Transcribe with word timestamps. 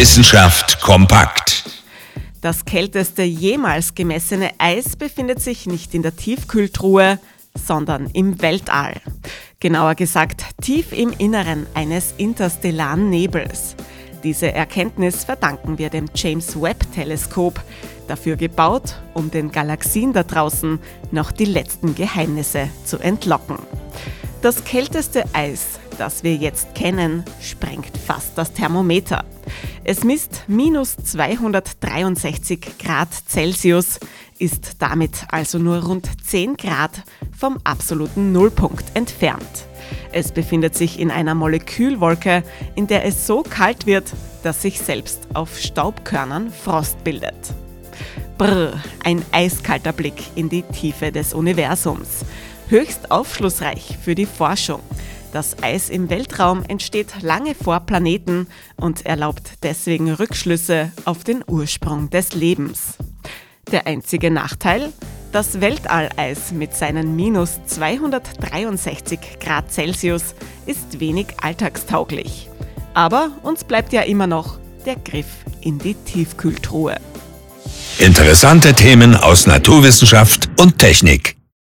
Wissenschaft 0.00 0.80
kompakt. 0.80 1.62
Das 2.40 2.64
kälteste 2.64 3.22
jemals 3.22 3.94
gemessene 3.94 4.48
Eis 4.56 4.96
befindet 4.96 5.42
sich 5.42 5.66
nicht 5.66 5.94
in 5.94 6.00
der 6.00 6.16
Tiefkühltruhe, 6.16 7.18
sondern 7.54 8.06
im 8.06 8.40
Weltall. 8.40 8.94
Genauer 9.60 9.96
gesagt 9.96 10.46
tief 10.62 10.92
im 10.92 11.12
Inneren 11.18 11.66
eines 11.74 12.14
interstellaren 12.16 13.10
Nebels. 13.10 13.76
Diese 14.24 14.50
Erkenntnis 14.50 15.24
verdanken 15.24 15.76
wir 15.76 15.90
dem 15.90 16.06
James 16.14 16.58
Webb-Teleskop, 16.58 17.60
dafür 18.08 18.36
gebaut, 18.36 18.94
um 19.12 19.30
den 19.30 19.52
Galaxien 19.52 20.14
da 20.14 20.22
draußen 20.22 20.78
noch 21.10 21.30
die 21.30 21.44
letzten 21.44 21.94
Geheimnisse 21.94 22.70
zu 22.86 22.96
entlocken. 23.00 23.58
Das 24.40 24.64
kälteste 24.64 25.24
Eis, 25.34 25.78
das 25.98 26.24
wir 26.24 26.36
jetzt 26.36 26.74
kennen, 26.74 27.22
sprengt 27.42 27.94
fast 27.98 28.38
das 28.38 28.54
Thermometer. 28.54 29.26
Es 29.90 30.04
misst 30.04 30.44
minus 30.46 30.94
263 30.94 32.78
Grad 32.78 33.08
Celsius, 33.28 33.98
ist 34.38 34.76
damit 34.78 35.26
also 35.32 35.58
nur 35.58 35.82
rund 35.82 36.08
10 36.24 36.56
Grad 36.56 37.02
vom 37.36 37.58
absoluten 37.64 38.30
Nullpunkt 38.30 38.84
entfernt. 38.94 39.66
Es 40.12 40.30
befindet 40.30 40.76
sich 40.76 41.00
in 41.00 41.10
einer 41.10 41.34
Molekülwolke, 41.34 42.44
in 42.76 42.86
der 42.86 43.04
es 43.04 43.26
so 43.26 43.42
kalt 43.42 43.84
wird, 43.86 44.12
dass 44.44 44.62
sich 44.62 44.78
selbst 44.78 45.26
auf 45.34 45.58
Staubkörnern 45.58 46.52
Frost 46.52 47.02
bildet. 47.02 47.52
Brr, 48.38 48.74
ein 49.02 49.24
eiskalter 49.32 49.92
Blick 49.92 50.22
in 50.36 50.48
die 50.48 50.62
Tiefe 50.62 51.10
des 51.10 51.34
Universums. 51.34 52.24
Höchst 52.68 53.10
aufschlussreich 53.10 53.98
für 54.00 54.14
die 54.14 54.26
Forschung. 54.26 54.82
Das 55.32 55.62
Eis 55.62 55.90
im 55.90 56.10
Weltraum 56.10 56.64
entsteht 56.64 57.22
lange 57.22 57.54
vor 57.54 57.80
Planeten 57.80 58.48
und 58.76 59.06
erlaubt 59.06 59.52
deswegen 59.62 60.12
Rückschlüsse 60.12 60.90
auf 61.04 61.22
den 61.22 61.44
Ursprung 61.46 62.10
des 62.10 62.34
Lebens. 62.34 62.94
Der 63.70 63.86
einzige 63.86 64.32
Nachteil? 64.32 64.92
Das 65.30 65.60
Weltalleis 65.60 66.50
mit 66.50 66.74
seinen 66.74 67.14
minus 67.14 67.60
263 67.66 69.20
Grad 69.38 69.72
Celsius 69.72 70.34
ist 70.66 70.98
wenig 70.98 71.26
alltagstauglich. 71.40 72.48
Aber 72.94 73.30
uns 73.44 73.62
bleibt 73.62 73.92
ja 73.92 74.02
immer 74.02 74.26
noch 74.26 74.58
der 74.84 74.96
Griff 74.96 75.26
in 75.60 75.78
die 75.78 75.94
Tiefkühltruhe. 75.94 76.96
Interessante 78.00 78.74
Themen 78.74 79.14
aus 79.14 79.46
Naturwissenschaft 79.46 80.50
und 80.58 80.78
Technik. 80.78 81.39